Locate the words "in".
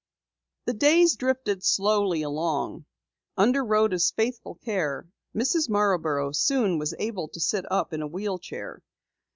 7.93-8.01